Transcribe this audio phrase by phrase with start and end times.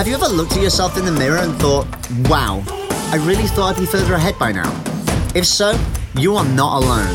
[0.00, 1.86] Have you ever looked at yourself in the mirror and thought,
[2.20, 2.64] wow,
[3.12, 4.72] I really thought I'd be further ahead by now?
[5.34, 5.78] If so,
[6.16, 7.14] you are not alone.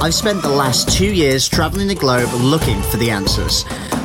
[0.00, 3.64] I've spent the last two years traveling the globe looking for the answers.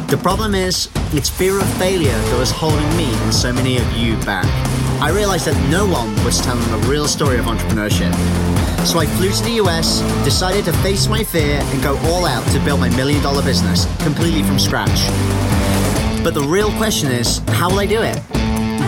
[0.09, 3.89] The problem is, it's fear of failure that was holding me and so many of
[3.93, 4.43] you back.
[5.01, 8.13] I realized that no one was telling the real story of entrepreneurship.
[8.85, 12.45] So I flew to the US, decided to face my fear and go all out
[12.51, 15.46] to build my million dollar business completely from scratch.
[16.23, 18.21] But the real question is, how will I do it?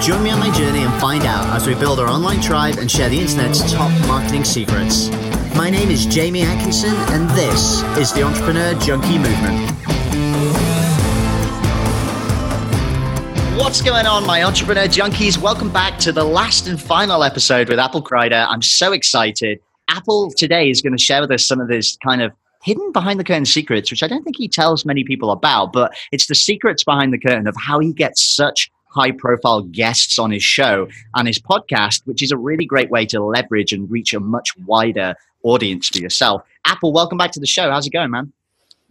[0.01, 2.89] Join me on my journey and find out as we build our online tribe and
[2.89, 5.09] share the internet's top marketing secrets.
[5.55, 9.71] My name is Jamie Atkinson, and this is the Entrepreneur Junkie Movement.
[13.57, 15.37] What's going on, my entrepreneur junkies?
[15.37, 18.45] Welcome back to the last and final episode with Apple Kreider.
[18.47, 19.59] I'm so excited.
[19.89, 22.31] Apple today is going to share with us some of this kind of
[22.63, 25.95] hidden behind the curtain secrets, which I don't think he tells many people about, but
[26.11, 30.31] it's the secrets behind the curtain of how he gets such high profile guests on
[30.31, 34.13] his show and his podcast, which is a really great way to leverage and reach
[34.13, 36.41] a much wider audience for yourself.
[36.65, 37.69] Apple, welcome back to the show.
[37.69, 38.33] How's it going, man?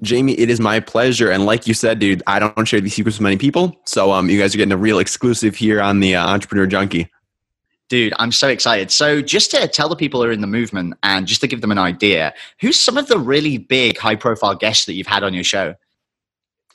[0.02, 1.30] Jamie, it is my pleasure.
[1.30, 3.76] And like you said, dude, I don't share these secrets with many people.
[3.84, 7.10] So um, you guys are getting a real exclusive here on the uh, Entrepreneur Junkie.
[7.88, 8.90] Dude, I'm so excited.
[8.90, 11.62] So, just to tell the people who are in the movement and just to give
[11.62, 15.22] them an idea, who's some of the really big high profile guests that you've had
[15.22, 15.74] on your show?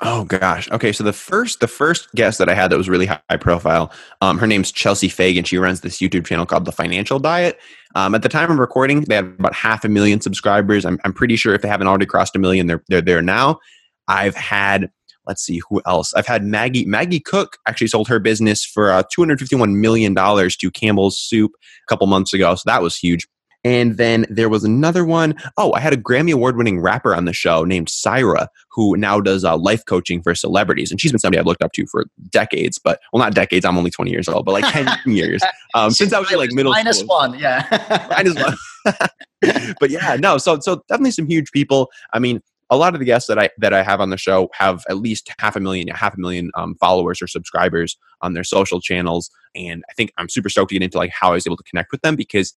[0.01, 0.69] Oh gosh.
[0.71, 3.91] Okay, so the first the first guest that I had that was really high profile,
[4.21, 5.43] um, her name's Chelsea Fagan.
[5.43, 7.59] She runs this YouTube channel called The Financial Diet.
[7.95, 10.83] Um, at the time of recording, they had about half a million subscribers.
[10.83, 13.59] I'm, I'm pretty sure if they haven't already crossed a million, they're they're there now.
[14.07, 14.91] I've had
[15.27, 16.13] let's see who else.
[16.13, 20.71] I've had Maggie Maggie Cook actually sold her business for uh, 251 million dollars to
[20.71, 23.27] Campbell's Soup a couple months ago, so that was huge.
[23.65, 25.35] And then there was another one.
[25.57, 29.21] Oh, I had a Grammy Award winning rapper on the show named Syra, who now
[29.21, 30.91] does uh, life coaching for celebrities.
[30.91, 33.63] And she's been somebody I've looked up to for decades, but well, not decades.
[33.65, 35.41] I'm only 20 years old, but like 10 years.
[35.75, 37.15] Um, since I was like middle minus school.
[37.15, 38.07] one, yeah.
[38.09, 38.55] minus one.
[39.79, 40.37] but yeah, no.
[40.37, 41.89] So, so definitely some huge people.
[42.13, 42.41] I mean,
[42.73, 44.97] a lot of the guests that I that I have on the show have at
[44.97, 49.29] least half a million, half a million um, followers or subscribers on their social channels,
[49.55, 51.63] and I think I'm super stoked to get into like how I was able to
[51.63, 52.55] connect with them because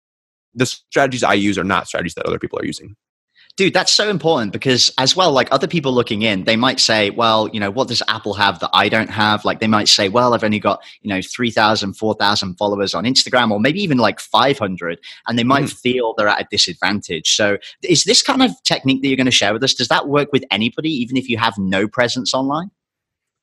[0.54, 2.96] the strategies I use are not strategies that other people are using
[3.56, 7.10] dude that's so important because as well like other people looking in they might say
[7.12, 9.46] well you know what does apple have that i don't have?
[9.46, 13.52] Like they might say well i've only got you know 3000 4000 followers on instagram
[13.52, 15.80] or maybe even like 500 and they might mm.
[15.80, 17.36] feel they're at a disadvantage.
[17.36, 20.08] So is this kind of technique that you're going to share with us does that
[20.08, 22.72] work with anybody even if you have no presence online?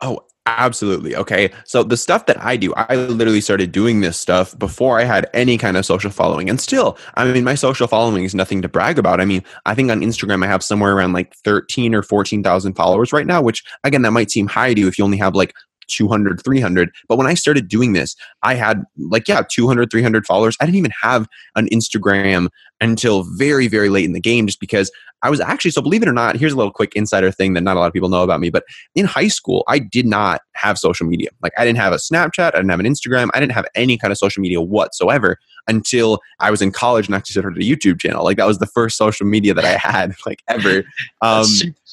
[0.00, 1.14] Oh Absolutely.
[1.14, 1.50] Okay.
[1.64, 5.28] So the stuff that I do, I literally started doing this stuff before I had
[5.34, 6.48] any kind of social following.
[6.48, 9.20] And still, I mean, my social following is nothing to brag about.
[9.20, 13.12] I mean, I think on Instagram, I have somewhere around like 13 or 14,000 followers
[13.12, 15.52] right now, which again, that might seem high to you if you only have like
[15.90, 20.56] 200 300 but when i started doing this i had like yeah 200 300 followers
[20.60, 22.48] i didn't even have an instagram
[22.80, 24.90] until very very late in the game just because
[25.22, 27.60] I was actually, so believe it or not, here's a little quick insider thing that
[27.60, 28.48] not a lot of people know about me.
[28.48, 28.64] But
[28.94, 31.28] in high school, I did not have social media.
[31.42, 33.98] Like, I didn't have a Snapchat, I didn't have an Instagram, I didn't have any
[33.98, 38.00] kind of social media whatsoever until I was in college and actually started a YouTube
[38.00, 38.24] channel.
[38.24, 40.84] Like, that was the first social media that I had, like, ever,
[41.20, 41.46] um,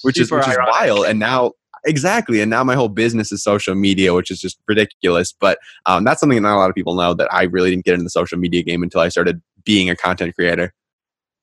[0.04, 1.06] which is which is wild.
[1.06, 1.52] And now,
[1.88, 6.04] exactly and now my whole business is social media which is just ridiculous but um,
[6.04, 8.04] that's something that not a lot of people know that i really didn't get into
[8.04, 10.74] the social media game until i started being a content creator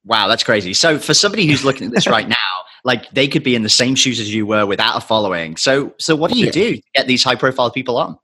[0.04, 0.74] Wow, that's crazy.
[0.74, 2.36] So for somebody who's looking at this right now,
[2.84, 5.56] like they could be in the same shoes as you were without a following.
[5.56, 8.18] So so what do you do to get these high profile people on?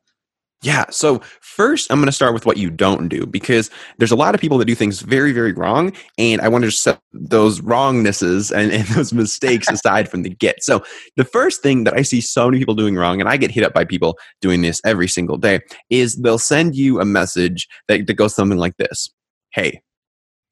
[0.62, 0.84] Yeah.
[0.90, 4.34] So first, I'm going to start with what you don't do because there's a lot
[4.34, 8.52] of people that do things very, very wrong, and I want to set those wrongnesses
[8.52, 10.62] and, and those mistakes aside from the get.
[10.62, 10.84] So
[11.16, 13.64] the first thing that I see so many people doing wrong, and I get hit
[13.64, 18.06] up by people doing this every single day, is they'll send you a message that,
[18.06, 19.08] that goes something like this:
[19.54, 19.80] "Hey,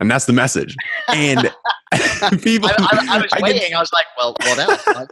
[0.00, 0.74] and that's the message.
[1.08, 1.52] And
[2.42, 3.62] people, I, I, I was I waiting.
[3.62, 5.08] Get, I was like, well, what else?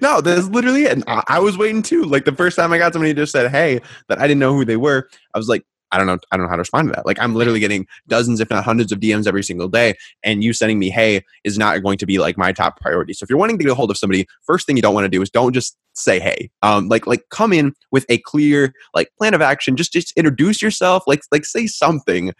[0.00, 1.02] No, that's literally it.
[1.06, 2.04] I, I was waiting too.
[2.04, 4.64] Like the first time I got somebody just said, "Hey," that I didn't know who
[4.64, 5.08] they were.
[5.34, 6.18] I was like, I don't know.
[6.32, 7.06] I don't know how to respond to that.
[7.06, 9.94] Like I'm literally getting dozens, if not hundreds of DMs every single day.
[10.22, 13.12] And you sending me, hey, is not going to be like my top priority.
[13.12, 15.04] So if you're wanting to get a hold of somebody, first thing you don't want
[15.04, 16.50] to do is don't just say hey.
[16.62, 19.76] Um, like like come in with a clear like plan of action.
[19.76, 21.04] Just just introduce yourself.
[21.06, 22.32] Like like say something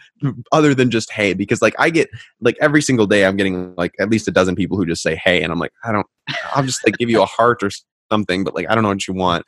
[0.53, 1.33] other than just hey.
[1.33, 2.11] Because like I get
[2.41, 5.21] like every single day I'm getting like at least a dozen people who just say
[5.25, 6.07] hey, and I'm like I don't.
[6.55, 7.71] I'll just like give you a heart or
[8.11, 9.45] something, but like I don't know what you want.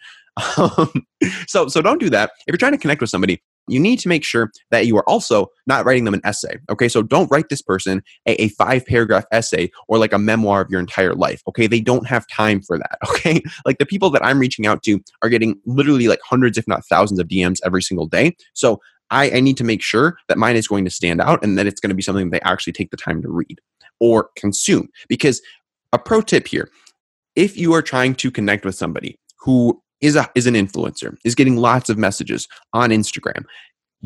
[0.56, 1.04] Um,
[1.48, 2.30] so so don't do that.
[2.46, 5.08] If you're trying to connect with somebody, you need to make sure that you are
[5.08, 6.58] also not writing them an essay.
[6.70, 10.60] Okay, so don't write this person a, a, five paragraph essay or like a memoir
[10.60, 11.42] of your entire life.
[11.48, 12.98] Okay, they don't have time for that.
[13.18, 16.68] Okay, like the people that I'm reaching out to are getting literally like hundreds, if
[16.68, 18.36] not thousands, of DMs every single day.
[18.54, 18.80] So
[19.10, 21.66] I, I need to make sure that mine is going to stand out and that
[21.66, 23.60] it's going to be something they actually take the time to read
[23.98, 24.88] or consume.
[25.08, 25.42] Because
[25.92, 26.70] a pro tip here
[27.36, 31.34] if you are trying to connect with somebody who is a is an influencer, is
[31.34, 33.44] getting lots of messages on Instagram,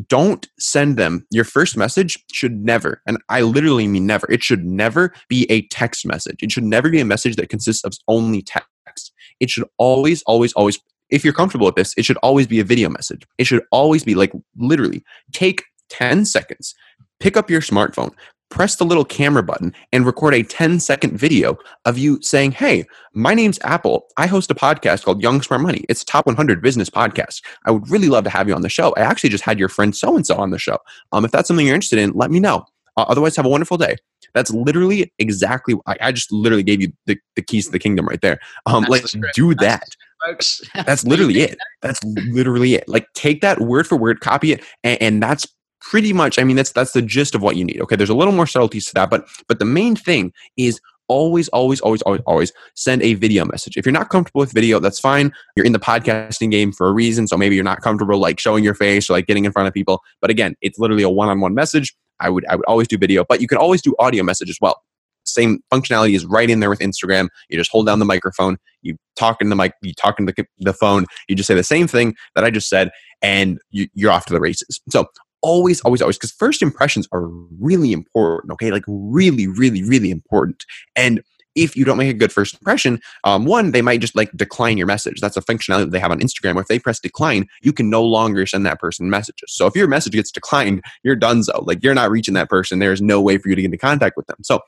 [0.08, 4.64] don't send them your first message should never and i literally mean never it should
[4.64, 6.42] never be a text message.
[6.42, 9.12] It should never be a message that consists of only text.
[9.40, 10.78] It should always always always
[11.10, 13.22] if you're comfortable with this it should always be a video message.
[13.38, 16.74] It should always be like literally take 10 seconds
[17.22, 18.12] pick up your smartphone
[18.52, 22.84] press the little camera button and record a 10 second video of you saying, Hey,
[23.14, 24.08] my name's Apple.
[24.18, 25.86] I host a podcast called Young Smart Money.
[25.88, 27.42] It's a top 100 business podcast.
[27.64, 28.92] I would really love to have you on the show.
[28.98, 30.76] I actually just had your friend so and so on the show.
[31.12, 32.66] Um, if that's something you're interested in, let me know.
[32.98, 33.96] Uh, otherwise, have a wonderful day.
[34.34, 35.74] That's literally exactly.
[35.86, 38.38] I, I just literally gave you the, the keys to the kingdom right there.
[38.66, 39.04] Um, like,
[39.34, 39.84] do that.
[40.26, 41.56] That's, that's literally it.
[41.80, 42.86] That's literally it.
[42.86, 45.46] Like, take that word for word, copy it, and, and that's
[45.90, 47.96] pretty much i mean that's that's the gist of what you need okay?
[47.96, 51.80] There's a little more subtleties to that but but the main thing is always always
[51.80, 53.76] always always always send a video message.
[53.76, 55.32] If you're not comfortable with video that's fine.
[55.56, 58.64] You're in the podcasting game for a reason so maybe you're not comfortable like showing
[58.64, 61.54] your face or like getting in front of people but again it's literally a one-on-one
[61.54, 61.94] message.
[62.20, 64.58] I would i would always do video but you can always do audio message as
[64.60, 64.80] well.
[65.24, 67.28] Same functionality is right in there with Instagram.
[67.48, 70.34] You just hold down the microphone, you talk in the mic, you talk in the,
[70.58, 72.90] the phone, you just say the same thing that I just said,
[73.20, 74.80] and you, you're off to the races.
[74.90, 75.06] So
[75.42, 77.26] always, always, always, because first impressions are
[77.60, 78.70] really important, okay?
[78.70, 80.64] Like really, really, really important.
[80.96, 81.22] And
[81.54, 84.78] if you don't make a good first impression, um, one, they might just like decline
[84.78, 85.20] your message.
[85.20, 86.54] That's a functionality that they have on Instagram.
[86.54, 89.52] Where if they press decline, you can no longer send that person messages.
[89.52, 91.42] So if your message gets declined, you're done.
[91.42, 92.78] So like you're not reaching that person.
[92.78, 94.38] There's no way for you to get into contact with them.
[94.42, 94.60] So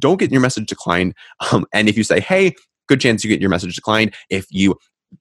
[0.00, 1.14] don't get your message declined.
[1.52, 2.54] Um, and if you say, hey,
[2.88, 4.14] good chance you get your message declined.
[4.28, 4.76] If you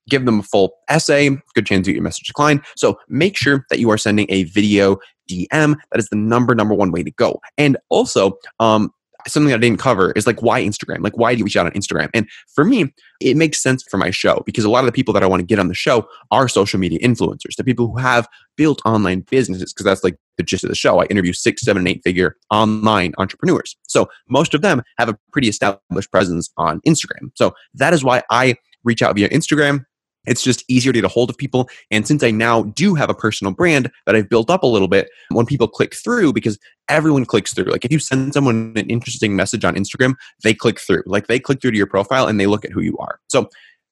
[0.10, 2.62] give them a full essay, good chance you get your message declined.
[2.76, 4.98] So make sure that you are sending a video
[5.30, 5.76] DM.
[5.92, 7.40] That is the number number one way to go.
[7.58, 8.92] And also, um,
[9.28, 11.04] something I didn't cover is like why Instagram?
[11.04, 12.10] Like why do you reach out on Instagram?
[12.14, 15.14] And for me, it makes sense for my show because a lot of the people
[15.14, 17.98] that I want to get on the show are social media influencers, the people who
[17.98, 18.28] have
[18.58, 21.00] built online businesses, because that's like the gist of the show.
[21.00, 23.76] I interview six, seven, eight figure online entrepreneurs.
[23.88, 27.32] So most of them have a pretty established presence on Instagram.
[27.36, 29.86] So that is why I reach out via Instagram.
[30.26, 31.68] It's just easier to get a hold of people.
[31.90, 34.88] And since I now do have a personal brand that I've built up a little
[34.88, 37.66] bit, when people click through, because everyone clicks through.
[37.66, 40.14] Like if you send someone an interesting message on Instagram,
[40.44, 41.04] they click through.
[41.06, 43.20] Like they click through to your profile and they look at who you are.
[43.30, 43.50] So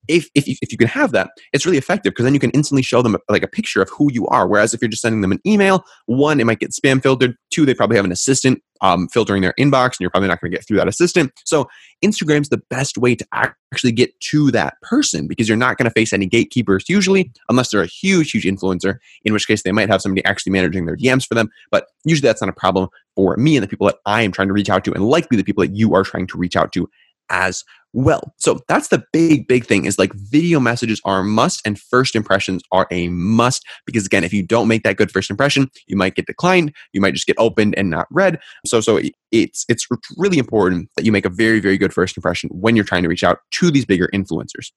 [0.09, 2.49] if, if, you, if you can have that, it's really effective because then you can
[2.51, 4.47] instantly show them like a picture of who you are.
[4.47, 7.35] Whereas if you're just sending them an email, one, it might get spam filtered.
[7.51, 10.51] Two, they probably have an assistant um, filtering their inbox and you're probably not going
[10.51, 11.31] to get through that assistant.
[11.45, 11.69] So
[12.03, 15.91] Instagram's the best way to actually get to that person because you're not going to
[15.91, 19.89] face any gatekeepers usually, unless they're a huge, huge influencer, in which case they might
[19.89, 21.49] have somebody actually managing their DMs for them.
[21.69, 24.47] But usually that's not a problem for me and the people that I am trying
[24.47, 26.71] to reach out to, and likely the people that you are trying to reach out
[26.73, 26.89] to
[27.29, 28.33] as well.
[28.37, 32.15] So that's the big, big thing is like video messages are a must and first
[32.15, 35.97] impressions are a must because again, if you don't make that good first impression, you
[35.97, 38.39] might get declined, you might just get opened and not read.
[38.65, 38.99] So, so
[39.31, 42.85] it's, it's really important that you make a very, very good first impression when you're
[42.85, 44.71] trying to reach out to these bigger influencers.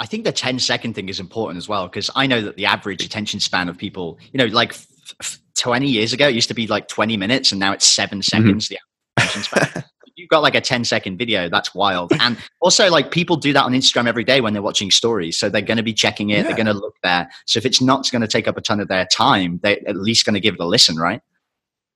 [0.00, 2.66] I think the 10 second thing is important as well because I know that the
[2.66, 4.86] average attention span of people, you know, like f-
[5.20, 8.18] f- 20 years ago, it used to be like 20 minutes and now it's 7
[8.18, 8.22] mm-hmm.
[8.22, 8.68] seconds.
[8.68, 8.74] Mm-hmm.
[9.16, 9.84] The attention span.
[10.24, 12.12] you've got like a 10 second video, that's wild.
[12.24, 15.38] And also, like people do that on Instagram every day when they're watching stories.
[15.38, 16.42] So they're going to be checking it, yeah.
[16.44, 17.28] they're going to look there.
[17.44, 19.96] So if it's not going to take up a ton of their time, they're at
[19.96, 21.20] least going to give it a listen, right?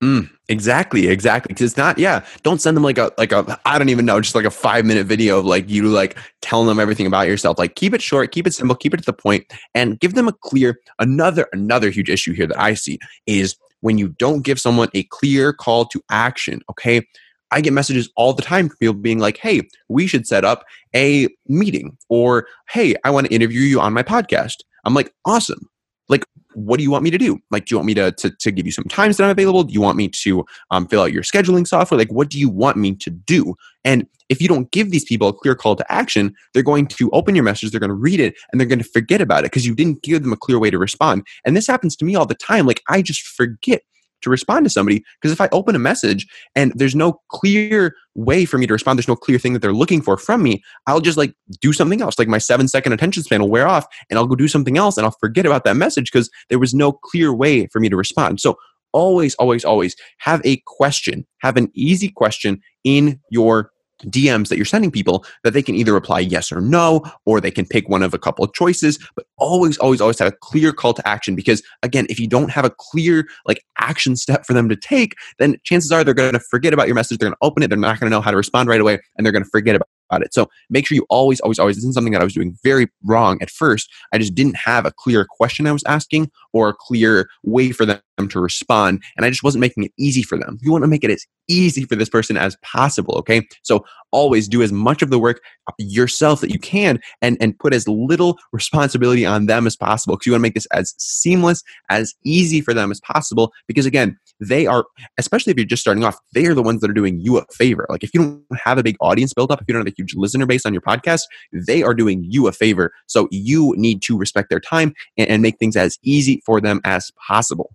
[0.02, 1.49] Mm, exactly, exactly.
[1.49, 2.25] Because it's not, yeah.
[2.42, 4.85] Don't send them like a like a I don't even know, just like a five
[4.85, 7.58] minute video of like you like telling them everything about yourself.
[7.58, 10.28] Like keep it short, keep it simple, keep it to the point, and give them
[10.28, 10.78] a clear.
[10.99, 15.04] Another another huge issue here that I see is when you don't give someone a
[15.04, 16.61] clear call to action.
[16.70, 17.06] Okay,
[17.50, 20.64] I get messages all the time from people being like, hey, we should set up
[20.95, 24.57] a meeting, or hey, I want to interview you on my podcast.
[24.85, 25.69] I'm like, awesome.
[26.09, 26.25] Like,
[26.55, 27.38] what do you want me to do?
[27.50, 29.64] Like, do you want me to, to, to give you some times that I'm available?
[29.64, 31.99] Do you want me to um, fill out your scheduling software?
[31.99, 33.55] Like, what do you want me to do?
[33.85, 37.11] And if you don't give these people a clear call to action, they're going to
[37.11, 39.50] open your message, they're going to read it, and they're going to forget about it
[39.50, 41.26] because you didn't give them a clear way to respond.
[41.45, 42.67] And this happens to me all the time.
[42.67, 43.83] Like, I just forget
[44.22, 48.44] to respond to somebody because if I open a message and there's no clear way
[48.44, 51.00] for me to respond, there's no clear thing that they're looking for from me, I'll
[51.00, 52.18] just like do something else.
[52.18, 54.96] Like my seven second attention span will wear off and I'll go do something else
[54.96, 57.96] and I'll forget about that message because there was no clear way for me to
[57.96, 58.40] respond.
[58.40, 58.56] So
[58.92, 63.70] always, always, always have a question, have an easy question in your
[64.07, 67.50] DMs that you're sending people that they can either reply yes or no, or they
[67.50, 70.73] can pick one of a couple of choices, but always, always, always have a clear
[70.73, 71.35] call to action.
[71.35, 75.14] Because again, if you don't have a clear like action step for them to take,
[75.38, 77.19] then chances are they're going to forget about your message.
[77.19, 77.69] They're going to open it.
[77.69, 79.76] They're not going to know how to respond right away, and they're going to forget
[79.76, 80.34] about about it.
[80.34, 82.88] So make sure you always, always, always, this is something that I was doing very
[83.04, 83.90] wrong at first.
[84.12, 87.84] I just didn't have a clear question I was asking or a clear way for
[87.86, 89.02] them to respond.
[89.16, 90.58] And I just wasn't making it easy for them.
[90.60, 93.16] You want to make it as easy for this person as possible.
[93.18, 93.46] Okay.
[93.62, 95.40] So always do as much of the work
[95.78, 100.26] yourself that you can and, and put as little responsibility on them as possible because
[100.26, 103.52] you want to make this as seamless, as easy for them as possible.
[103.66, 104.84] Because again, they are,
[105.18, 107.44] especially if you're just starting off, they are the ones that are doing you a
[107.52, 107.86] favor.
[107.88, 109.96] Like if you don't have a big audience built up, if you don't have a
[109.96, 111.22] huge listener base on your podcast,
[111.52, 112.92] they are doing you a favor.
[113.06, 116.80] So you need to respect their time and, and make things as easy for them
[116.84, 117.70] as possible.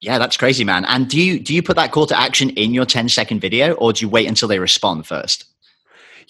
[0.00, 0.84] Yeah, that's crazy, man.
[0.84, 3.72] And do you do you put that call to action in your 10 second video
[3.74, 5.46] or do you wait until they respond first?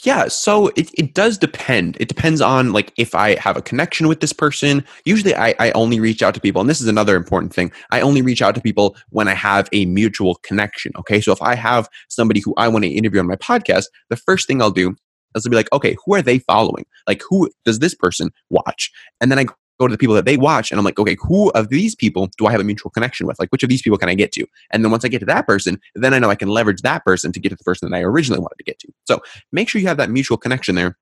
[0.04, 1.96] Yeah, so it, it does depend.
[1.98, 4.84] It depends on like if I have a connection with this person.
[5.06, 7.72] Usually I, I only reach out to people, and this is another important thing.
[7.90, 10.92] I only reach out to people when I have a mutual connection.
[10.98, 11.20] Okay.
[11.20, 14.46] So if I have somebody who I want to interview on my podcast, the first
[14.46, 14.94] thing I'll do
[15.34, 16.84] is to be like, okay, who are they following?
[17.06, 18.90] Like who does this person watch?
[19.22, 19.46] And then I
[19.78, 22.28] go to the people that they watch and I'm like, okay, who of these people
[22.38, 23.38] do I have a mutual connection with?
[23.38, 24.46] Like, which of these people can I get to?
[24.70, 27.04] And then once I get to that person, then I know I can leverage that
[27.04, 28.88] person to get to the person that I originally wanted to get to.
[29.06, 29.20] So
[29.52, 30.96] make sure you have that mutual connection there.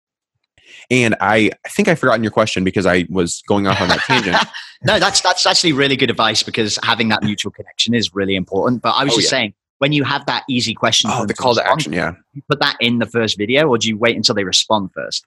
[0.90, 4.00] And I, I think I forgotten your question because I was going off on that
[4.00, 4.37] tangent.
[4.84, 8.82] no, that's that's actually really good advice because having that mutual connection is really important.
[8.82, 9.38] But I was oh, just yeah.
[9.38, 12.61] saying, when you have that easy question, oh, the call to action, yeah, you put
[12.61, 15.26] that in the first video, or do you wait until they respond first?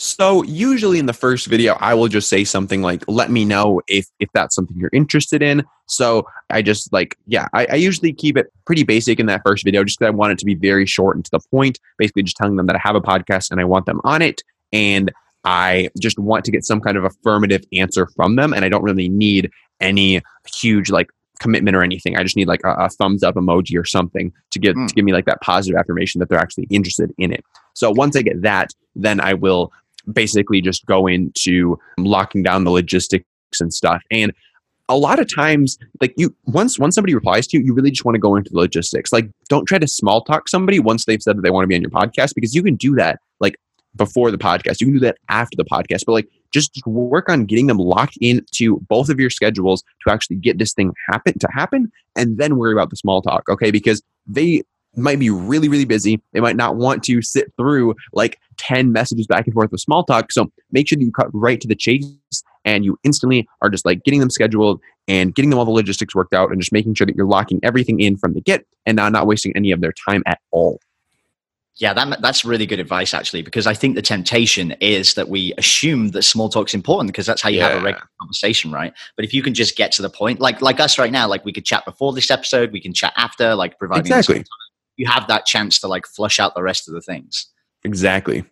[0.00, 3.82] So usually in the first video, I will just say something like, let me know
[3.88, 5.64] if, if that's something you're interested in.
[5.86, 9.64] So I just like, yeah, I, I usually keep it pretty basic in that first
[9.64, 12.22] video, just because I want it to be very short and to the point, basically
[12.22, 14.40] just telling them that I have a podcast and I want them on it.
[14.72, 15.12] And
[15.42, 18.52] I just want to get some kind of affirmative answer from them.
[18.52, 19.50] And I don't really need
[19.80, 20.22] any
[20.54, 21.08] huge like
[21.40, 22.16] commitment or anything.
[22.16, 24.86] I just need like a, a thumbs up emoji or something to get mm.
[24.86, 27.44] to give me like that positive affirmation that they're actually interested in it.
[27.74, 29.72] So once I get that, then I will
[30.12, 33.24] basically just go into locking down the logistics
[33.60, 34.02] and stuff.
[34.10, 34.32] And
[34.88, 38.04] a lot of times, like you, once once somebody replies to you, you really just
[38.04, 39.12] want to go into the logistics.
[39.12, 41.74] Like, don't try to small talk somebody once they've said that they want to be
[41.74, 43.56] on your podcast because you can do that like
[43.96, 44.80] before the podcast.
[44.80, 48.16] You can do that after the podcast, but like just work on getting them locked
[48.22, 52.56] into both of your schedules to actually get this thing happen to happen, and then
[52.56, 53.48] worry about the small talk.
[53.50, 54.62] Okay, because they
[54.96, 56.20] might be really, really busy.
[56.32, 60.04] They might not want to sit through like 10 messages back and forth with small
[60.04, 60.32] talk.
[60.32, 62.08] So make sure that you cut right to the chase
[62.64, 66.14] and you instantly are just like getting them scheduled and getting them all the logistics
[66.14, 68.96] worked out and just making sure that you're locking everything in from the get and
[68.96, 70.80] not, not wasting any of their time at all.
[71.76, 75.54] Yeah, that, that's really good advice, actually, because I think the temptation is that we
[75.58, 77.68] assume that small talk's important because that's how you yeah.
[77.68, 78.92] have a regular conversation, right?
[79.14, 81.44] But if you can just get to the point, like like us right now, like
[81.44, 84.44] we could chat before this episode, we can chat after, like providing exactly
[84.98, 87.46] you have that chance to like flush out the rest of the things.
[87.84, 88.44] Exactly.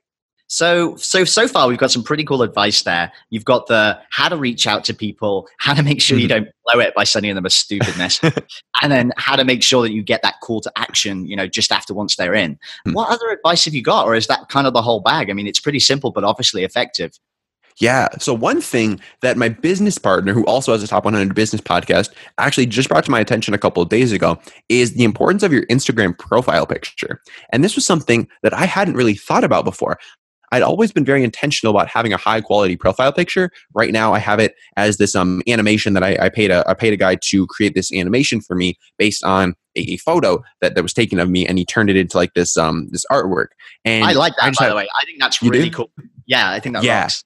[0.49, 3.13] So, so, so far we've got some pretty cool advice there.
[3.31, 6.45] You've got the how to reach out to people, how to make sure you mm-hmm.
[6.45, 9.83] don't blow it by sending them a stupid message, and then how to make sure
[9.83, 12.55] that you get that call to action, you know, just after once they're in.
[12.55, 12.93] Mm-hmm.
[12.93, 15.31] What other advice have you got, or is that kind of the whole bag?
[15.31, 17.19] I mean, it's pretty simple, but obviously effective.
[17.79, 18.09] Yeah.
[18.19, 22.13] So one thing that my business partner, who also has a top 100 business podcast,
[22.39, 25.53] actually just brought to my attention a couple of days ago is the importance of
[25.53, 27.21] your Instagram profile picture.
[27.53, 29.99] And this was something that I hadn't really thought about before.
[30.53, 33.51] I'd always been very intentional about having a high quality profile picture.
[33.75, 36.73] Right now, I have it as this um, animation that I, I paid a I
[36.75, 40.77] paid a guy to create this animation for me based on a, a, photo that,
[40.77, 43.49] that was taken of me, and he turned it into like this um this artwork.
[43.85, 44.89] And I like that by the way.
[44.99, 45.91] I think that's really cool.
[46.27, 47.03] Yeah, I think that yeah.
[47.03, 47.25] Rocks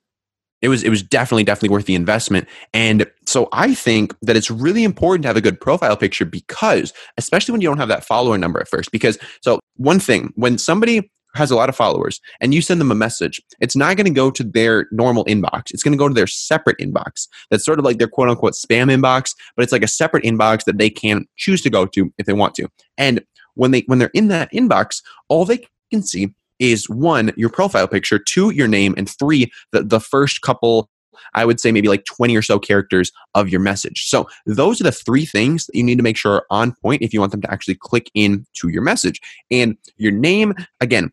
[0.62, 4.50] it was it was definitely definitely worth the investment and so i think that it's
[4.50, 8.04] really important to have a good profile picture because especially when you don't have that
[8.04, 12.20] follower number at first because so one thing when somebody has a lot of followers
[12.40, 15.70] and you send them a message, it's not going to go to their normal inbox.
[15.70, 17.28] It's going to go to their separate inbox.
[17.50, 20.64] That's sort of like their quote unquote spam inbox, but it's like a separate inbox
[20.64, 22.68] that they can choose to go to if they want to.
[22.98, 23.24] And
[23.54, 27.88] when they when they're in that inbox, all they can see is one, your profile
[27.88, 30.88] picture, two, your name, and three, the, the first couple
[31.34, 34.06] I would say maybe like 20 or so characters of your message.
[34.06, 37.02] So those are the three things that you need to make sure are on point
[37.02, 39.20] if you want them to actually click in to your message.
[39.50, 41.12] And your name, again,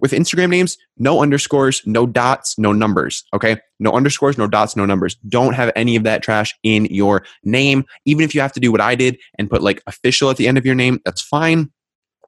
[0.00, 3.24] with Instagram names, no underscores, no dots, no numbers.
[3.34, 3.58] Okay.
[3.78, 5.16] No underscores, no dots, no numbers.
[5.28, 7.84] Don't have any of that trash in your name.
[8.06, 10.48] Even if you have to do what I did and put like official at the
[10.48, 11.70] end of your name, that's fine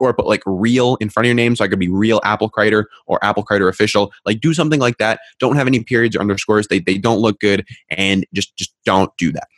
[0.01, 1.57] or put like real in front of your name.
[1.57, 4.13] So I could be real Apple Crider or Apple Crider official.
[4.25, 5.21] Like do something like that.
[5.39, 6.69] Don't have any periods or underscores.
[6.69, 9.49] They, they don't look good and just, just don't do that.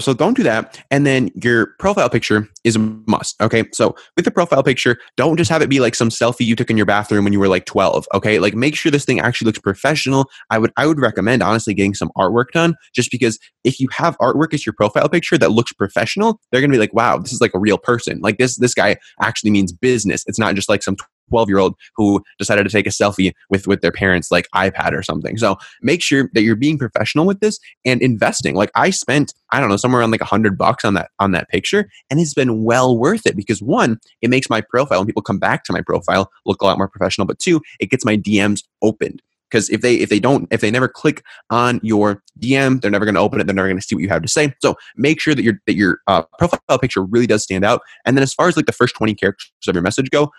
[0.00, 0.82] So don't do that.
[0.90, 3.40] And then your profile picture is a must.
[3.40, 3.64] Okay.
[3.72, 6.68] So with the profile picture, don't just have it be like some selfie you took
[6.68, 8.06] in your bathroom when you were like 12.
[8.12, 8.40] Okay.
[8.40, 10.28] Like make sure this thing actually looks professional.
[10.50, 14.18] I would, I would recommend honestly getting some artwork done just because if you have
[14.18, 17.40] artwork as your profile picture that looks professional, they're to be like, wow, this is
[17.40, 18.18] like a real person.
[18.20, 20.24] Like this, this guy actually means business.
[20.26, 20.96] It's not just like some
[21.28, 24.92] 12 year old who decided to take a selfie with with their parents like ipad
[24.92, 28.90] or something so make sure that you're being professional with this and investing like i
[28.90, 31.88] spent i don't know somewhere around like a hundred bucks on that on that picture
[32.10, 35.38] and it's been well worth it because one it makes my profile when people come
[35.38, 38.62] back to my profile look a lot more professional but two it gets my dms
[38.82, 39.22] opened
[39.54, 43.04] because if they if they don't if they never click on your DM, they're never
[43.04, 43.46] going to open it.
[43.46, 44.52] They're never going to see what you have to say.
[44.60, 47.80] So make sure that your that your uh, profile picture really does stand out.
[48.04, 50.32] And then as far as like the first twenty characters of your message go,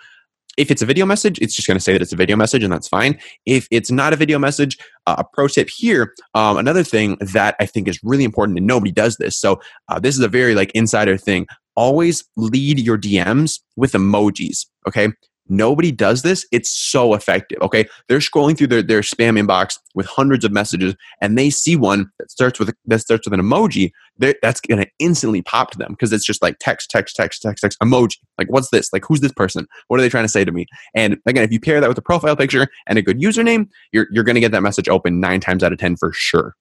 [0.58, 2.64] if it's a video message, it's just going to say that it's a video message,
[2.64, 3.20] and that's fine.
[3.46, 7.56] If it's not a video message, uh, a pro tip here, um, another thing that
[7.60, 9.38] I think is really important, and nobody does this.
[9.38, 9.60] So
[9.90, 11.48] uh, this is a very like insider thing.
[11.76, 14.66] Always lead your DMs with emojis.
[14.88, 15.10] Okay,
[15.48, 16.46] Nobody does this.
[16.52, 17.60] It's so effective.
[17.62, 17.86] Okay.
[18.08, 22.10] They're scrolling through their, their spam inbox with hundreds of messages and they see one
[22.20, 23.92] that starts with that starts with an emoji.
[24.18, 27.62] That's going to instantly pop to them because it's just like text, text, text, text,
[27.62, 28.18] text, emoji.
[28.38, 28.92] Like, what's this?
[28.92, 29.68] Like, who's this person?
[29.88, 30.66] What are they trying to say to me?
[30.96, 34.08] And again, if you pair that with a profile picture and a good username, you're,
[34.12, 36.56] you're going to get that message open nine times out of 10 for sure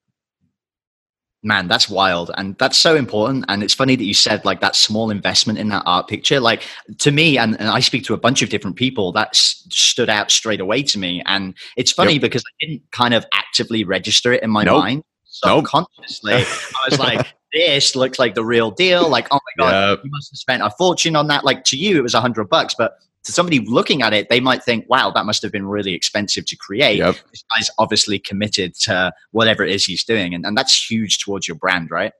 [1.45, 4.75] man that's wild and that's so important and it's funny that you said like that
[4.75, 6.63] small investment in that art picture like
[6.97, 10.09] to me and, and i speak to a bunch of different people that s- stood
[10.09, 12.21] out straight away to me and it's funny yep.
[12.21, 14.79] because i didn't kind of actively register it in my nope.
[14.79, 16.47] mind subconsciously nope.
[16.47, 19.99] i was like this looks like the real deal like oh my god yep.
[20.03, 22.49] you must have spent a fortune on that like to you it was a hundred
[22.49, 25.67] bucks but to somebody looking at it, they might think, wow, that must have been
[25.67, 26.97] really expensive to create.
[26.97, 27.15] Yep.
[27.31, 30.33] This guy's obviously committed to whatever it is he's doing.
[30.33, 32.13] And, and that's huge towards your brand, right?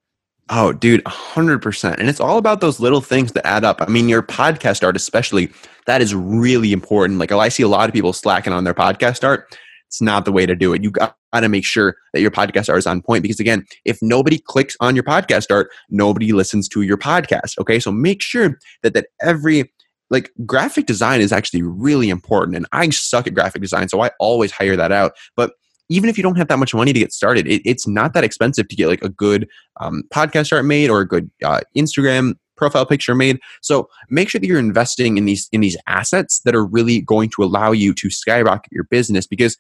[0.49, 1.97] Oh, dude, 100%.
[1.97, 3.81] And it's all about those little things that add up.
[3.81, 5.51] I mean, your podcast art, especially,
[5.87, 7.19] that is really important.
[7.19, 9.57] Like, oh, I see a lot of people slacking on their podcast art.
[9.87, 10.83] It's not the way to do it.
[10.83, 13.99] You got to make sure that your podcast art is on point because, again, if
[14.01, 17.57] nobody clicks on your podcast art, nobody listens to your podcast.
[17.59, 17.79] Okay.
[17.79, 19.71] So make sure that, that every
[20.09, 24.09] like graphic design is actually really important and i suck at graphic design so i
[24.19, 25.53] always hire that out but
[25.87, 28.23] even if you don't have that much money to get started it, it's not that
[28.23, 29.47] expensive to get like a good
[29.79, 34.39] um, podcast art made or a good uh, instagram profile picture made so make sure
[34.39, 37.93] that you're investing in these in these assets that are really going to allow you
[37.93, 39.57] to skyrocket your business because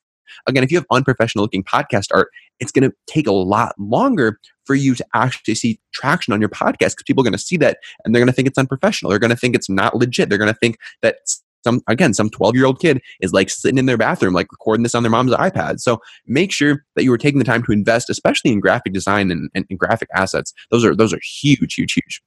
[0.47, 2.29] Again, if you have unprofessional looking podcast art,
[2.59, 6.49] it's going to take a lot longer for you to actually see traction on your
[6.49, 9.09] podcast because people are going to see that and they're going to think it's unprofessional.
[9.09, 10.29] They're going to think it's not legit.
[10.29, 11.17] They're going to think that
[11.65, 14.83] some again some 12 year old kid is like sitting in their bathroom like recording
[14.83, 17.71] this on their mom's ipad so make sure that you are taking the time to
[17.71, 21.73] invest especially in graphic design and, and, and graphic assets those are those are huge
[21.73, 22.21] huge huge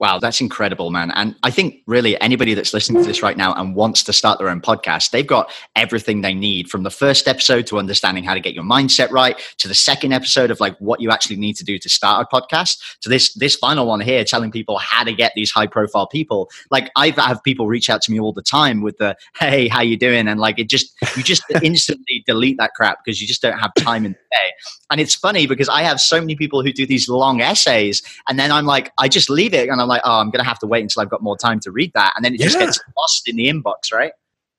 [0.00, 1.10] Wow, that's incredible, man.
[1.10, 4.38] And I think really anybody that's listening to this right now and wants to start
[4.38, 8.34] their own podcast, they've got everything they need from the first episode to understanding how
[8.34, 11.54] to get your mindset right to the second episode of like what you actually need
[11.54, 15.02] to do to start a podcast to this this final one here telling people how
[15.02, 16.48] to get these high profile people.
[16.70, 19.66] Like I have have people reach out to me all the time with the hey,
[19.66, 20.28] how you doing?
[20.28, 23.74] And like it just you just instantly delete that crap because you just don't have
[23.74, 24.52] time in the day.
[24.92, 28.38] And it's funny because I have so many people who do these long essays and
[28.38, 30.48] then I'm like I just leave it and I'm I'm like, oh, I'm going to
[30.48, 32.12] have to wait until I've got more time to read that.
[32.16, 32.66] And then it just yeah.
[32.66, 34.12] gets lost in the inbox, right?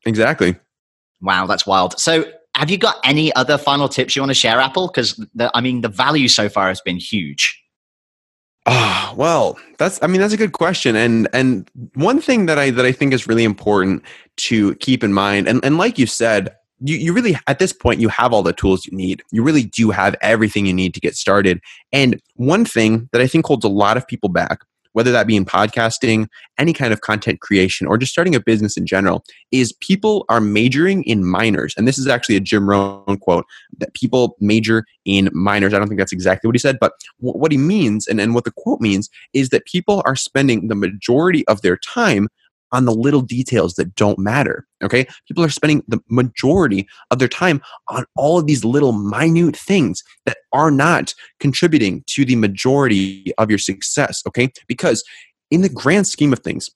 [0.05, 0.55] Exactly.
[1.21, 1.99] Wow, that's wild.
[1.99, 4.87] So, have you got any other final tips you want to share, Apple?
[4.87, 7.61] Because, I mean, the value so far has been huge.
[8.65, 10.95] Oh, well, that's I mean that's a good question.
[10.95, 14.03] And and one thing that I that I think is really important
[14.37, 17.99] to keep in mind and and like you said, you, you really at this point
[17.99, 20.99] you have all the tools you need you really do have everything you need to
[20.99, 21.59] get started
[21.91, 24.61] and one thing that i think holds a lot of people back
[24.93, 28.77] whether that be in podcasting, any kind of content creation, or just starting a business
[28.77, 31.73] in general, is people are majoring in minors.
[31.77, 33.45] And this is actually a Jim Rohn quote
[33.77, 35.73] that people major in minors.
[35.73, 38.43] I don't think that's exactly what he said, but what he means and, and what
[38.43, 42.27] the quote means is that people are spending the majority of their time
[42.71, 44.65] on the little details that don't matter.
[44.83, 45.07] Okay.
[45.27, 50.03] People are spending the majority of their time on all of these little minute things
[50.25, 54.21] that are not contributing to the majority of your success.
[54.27, 54.51] Okay.
[54.67, 55.03] Because
[55.51, 56.69] in the grand scheme of things,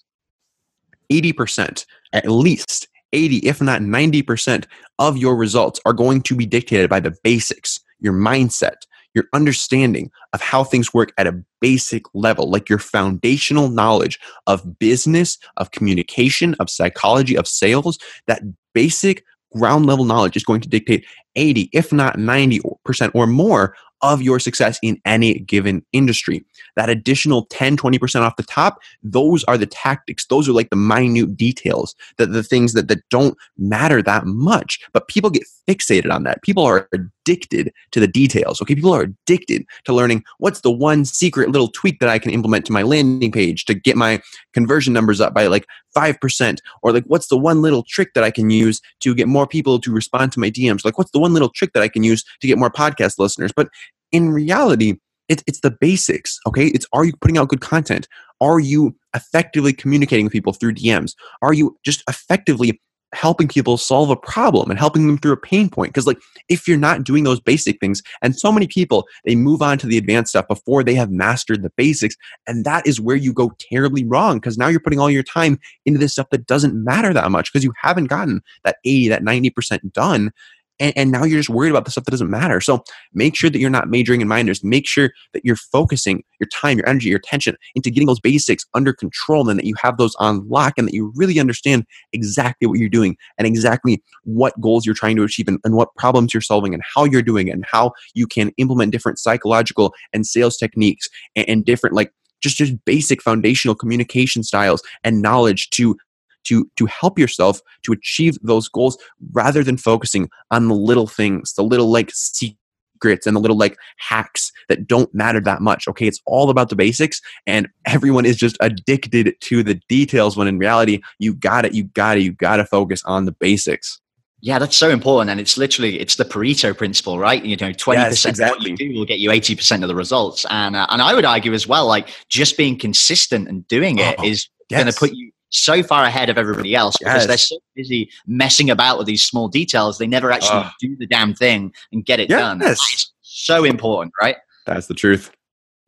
[1.12, 4.66] 80%, at least 80, if not 90%
[5.00, 8.78] of your results are going to be dictated by the basics, your mindset,
[9.13, 14.80] your understanding of how things work at a basic level, like your foundational knowledge of
[14.80, 17.97] business, of communication, of psychology, of sales,
[18.28, 18.41] that
[18.73, 19.23] basic
[19.56, 24.38] ground level knowledge is going to dictate 80, if not 90% or more of your
[24.38, 26.45] success in any given industry.
[26.76, 30.28] That additional 10, 20% off the top, those are the tactics.
[30.28, 34.80] Those are like the minute details, that the things that, that don't matter that much.
[34.91, 36.43] But people get fixated on that.
[36.43, 36.89] People are
[37.24, 38.62] addicted to the details.
[38.62, 38.76] Okay.
[38.76, 42.66] People are addicted to learning what's the one secret little tweak that I can implement
[42.66, 44.22] to my landing page to get my
[44.54, 46.60] conversion numbers up by like 5%.
[46.82, 49.80] Or like what's the one little trick that I can use to get more people
[49.80, 50.86] to respond to my DMs?
[50.86, 53.52] Like what's the one little trick that I can use to get more podcast listeners?
[53.56, 53.70] But
[54.12, 54.96] in reality,
[55.30, 56.68] it's, it's the basics, okay?
[56.68, 58.08] It's are you putting out good content?
[58.42, 61.14] Are you effectively communicating with people through DMs?
[61.42, 62.82] Are you just effectively
[63.13, 65.93] helping people solve a problem and helping them through a pain point?
[65.93, 69.62] Because, like, if you're not doing those basic things, and so many people, they move
[69.62, 72.15] on to the advanced stuff before they have mastered the basics,
[72.47, 75.60] and that is where you go terribly wrong because now you're putting all your time
[75.86, 79.23] into this stuff that doesn't matter that much because you haven't gotten that 80, that
[79.23, 80.32] 90% done
[80.80, 82.60] and, and, now you're just worried about the stuff that doesn't matter.
[82.60, 82.84] So
[83.14, 84.64] make sure that you're not majoring in minors.
[84.64, 88.66] Make sure that you're focusing your time, your energy, your attention into getting those basics
[88.74, 92.68] under control and that you have those on lock and that you really understand exactly
[92.68, 96.34] what you're doing and exactly what goals you're trying to achieve and, and what problems
[96.34, 100.26] you're solving and how you're doing it and how you can implement different psychological and
[100.26, 105.96] sales techniques and, and different like just just basic foundational communication styles and knowledge to
[106.44, 108.98] to to help yourself to achieve those goals
[109.32, 113.78] rather than focusing on the little things the little like secrets and the little like
[113.98, 118.38] hacks that don't matter that much okay it's all about the basics and everyone is
[118.38, 122.32] just addicted to the details when in reality you got it you got it you
[122.32, 124.00] got to focus on the basics
[124.46, 127.42] yeah, that's so important, and it's literally it's the Pareto principle, right?
[127.46, 128.72] You know, twenty yes, percent exactly.
[128.72, 131.14] what you do will get you eighty percent of the results, and uh, and I
[131.14, 134.82] would argue as well, like just being consistent and doing it oh, is yes.
[134.82, 137.28] going to put you so far ahead of everybody else because yes.
[137.28, 139.98] they're so busy messing about with these small details.
[139.98, 142.39] They never actually do the damn thing and get it yes.
[142.39, 142.58] done.
[142.58, 144.38] That's so important, right?
[144.66, 145.32] That's the truth.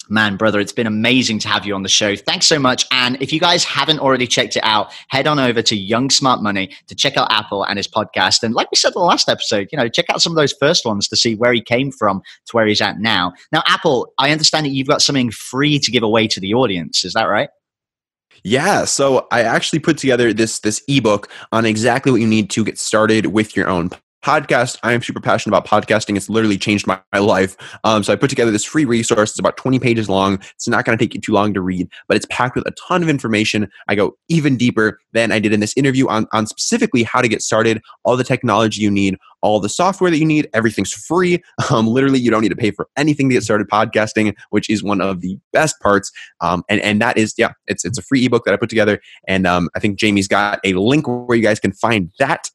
[0.07, 2.15] Man, brother, it's been amazing to have you on the show.
[2.15, 2.85] Thanks so much.
[2.91, 6.43] And if you guys haven't already checked it out, head on over to Young Smart
[6.43, 8.43] Money to check out Apple and his podcast.
[8.43, 10.53] And like we said in the last episode, you know, check out some of those
[10.53, 13.33] first ones to see where he came from to where he's at now.
[13.51, 17.03] Now, Apple, I understand that you've got something free to give away to the audience.
[17.03, 17.49] Is that right?
[18.43, 22.63] Yeah, so I actually put together this this ebook on exactly what you need to
[22.63, 23.89] get started with your own
[24.25, 24.79] podcast.
[24.81, 26.17] I am super passionate about podcasting.
[26.17, 27.55] It's literally changed my, my life.
[27.83, 29.29] Um, so I put together this free resource.
[29.29, 30.39] It's about 20 pages long.
[30.55, 32.71] It's not going to take you too long to read, but it's packed with a
[32.71, 33.69] ton of information.
[33.87, 37.27] I go even deeper than I did in this interview on, on specifically how to
[37.27, 40.49] get started, all the technology you need, all the software that you need.
[40.53, 41.41] Everything's free.
[41.71, 44.83] Um, literally, you don't need to pay for anything to get started podcasting, which is
[44.83, 46.11] one of the best parts.
[46.41, 49.01] Um, and and that is yeah, it's it's a free ebook that I put together,
[49.27, 52.51] and um, I think Jamie's got a link where you guys can find that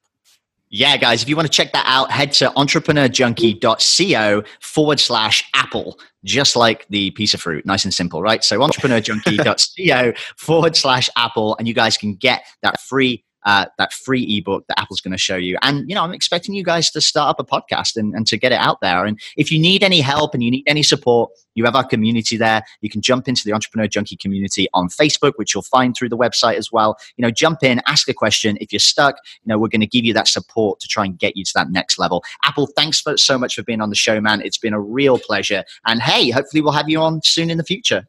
[0.71, 5.99] yeah, guys, if you want to check that out, head to entrepreneurjunkie.co forward slash apple,
[6.25, 7.67] just like the piece of fruit.
[7.67, 8.45] Nice and simple, right?
[8.45, 14.39] So entrepreneurjunkie.co forward slash apple, and you guys can get that free uh, that free
[14.39, 15.57] ebook that Apple's going to show you.
[15.63, 18.37] And, you know, I'm expecting you guys to start up a podcast and, and to
[18.37, 19.05] get it out there.
[19.05, 22.37] And if you need any help and you need any support, you have our community
[22.37, 22.63] there.
[22.81, 26.17] You can jump into the Entrepreneur Junkie community on Facebook, which you'll find through the
[26.17, 26.97] website as well.
[27.17, 28.57] You know, jump in, ask a question.
[28.61, 31.19] If you're stuck, you know, we're going to give you that support to try and
[31.19, 32.23] get you to that next level.
[32.45, 34.41] Apple, thanks for, so much for being on the show, man.
[34.43, 35.65] It's been a real pleasure.
[35.87, 38.07] And hey, hopefully we'll have you on soon in the future.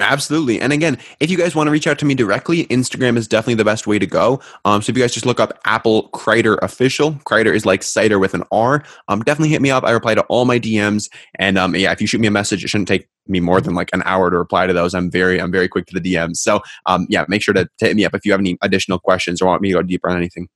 [0.00, 0.60] Absolutely.
[0.60, 3.54] And again, if you guys want to reach out to me directly, Instagram is definitely
[3.54, 4.40] the best way to go.
[4.64, 8.18] Um, so if you guys just look up Apple Kreider Official, Kreider is like cider
[8.18, 8.82] with an R.
[9.08, 9.84] Um, definitely hit me up.
[9.84, 11.10] I reply to all my DMs.
[11.38, 13.74] And um, yeah, if you shoot me a message, it shouldn't take me more than
[13.74, 14.94] like an hour to reply to those.
[14.94, 16.36] I'm very, I'm very quick to the DMs.
[16.36, 18.98] So um, yeah, make sure to, to hit me up if you have any additional
[18.98, 20.48] questions or want me to go deeper on anything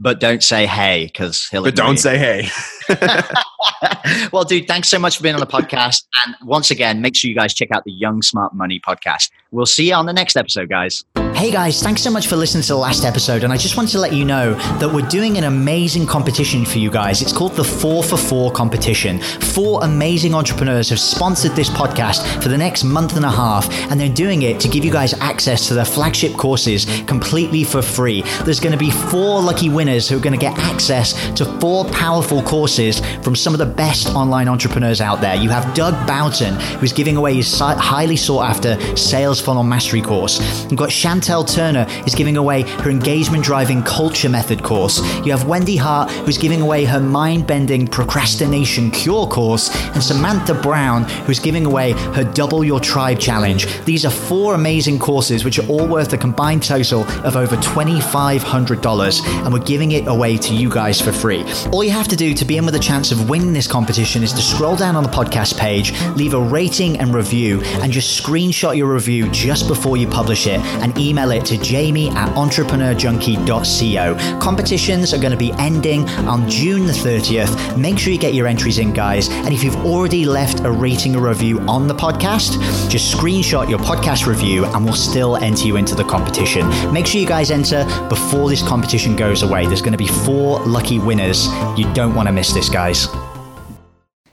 [0.00, 1.62] but don't say hey because he'll.
[1.62, 2.48] But don't say hey.
[4.32, 6.04] well, dude, thanks so much for being on the podcast.
[6.24, 9.30] And once again, make sure you guys check out the Young Smart Money podcast.
[9.50, 11.04] We'll see you on the next episode, guys.
[11.34, 13.44] Hey guys, thanks so much for listening to the last episode.
[13.44, 16.78] And I just wanted to let you know that we're doing an amazing competition for
[16.78, 17.22] you guys.
[17.22, 19.20] It's called the 4 for 4 competition.
[19.20, 23.98] Four amazing entrepreneurs have sponsored this podcast for the next month and a half, and
[23.98, 28.22] they're doing it to give you guys access to their flagship courses completely for free.
[28.44, 31.86] There's going to be four lucky winners who are going to get access to four
[31.86, 32.79] powerful courses
[33.22, 35.34] from some of the best online entrepreneurs out there.
[35.34, 40.40] You have Doug Boughton, who's giving away his highly sought after sales funnel mastery course.
[40.70, 44.98] You've got Chantel Turner is giving away her engagement driving culture method course.
[45.26, 50.54] You have Wendy Hart, who's giving away her mind bending procrastination cure course, and Samantha
[50.54, 53.66] Brown, who's giving away her double your tribe challenge.
[53.84, 59.44] These are four amazing courses which are all worth a combined total of over $2,500,
[59.44, 61.44] and we're giving it away to you guys for free.
[61.72, 64.22] All you have to do to be in with a chance of winning this competition
[64.22, 68.22] is to scroll down on the podcast page, leave a rating and review, and just
[68.22, 74.38] screenshot your review just before you publish it and email it to jamie at entrepreneurjunkie.co.
[74.38, 77.76] Competitions are going to be ending on June the 30th.
[77.76, 79.28] Make sure you get your entries in, guys.
[79.28, 82.52] And if you've already left a rating or review on the podcast,
[82.88, 86.68] just screenshot your podcast review and we'll still enter you into the competition.
[86.92, 89.66] Make sure you guys enter before this competition goes away.
[89.66, 91.48] There's going to be four lucky winners.
[91.76, 93.08] You don't want to miss this, guys.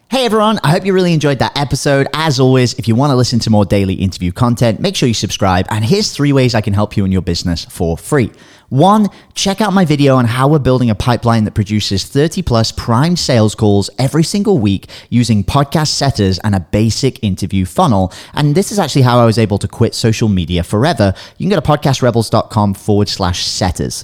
[0.09, 2.07] Hey everyone, I hope you really enjoyed that episode.
[2.13, 5.13] As always, if you want to listen to more daily interview content, make sure you
[5.13, 5.65] subscribe.
[5.69, 8.31] And here's three ways I can help you in your business for free.
[8.69, 12.71] One, check out my video on how we're building a pipeline that produces 30 plus
[12.71, 18.11] prime sales calls every single week using podcast setters and a basic interview funnel.
[18.33, 21.13] And this is actually how I was able to quit social media forever.
[21.37, 24.03] You can go to podcastrebels.com forward slash setters.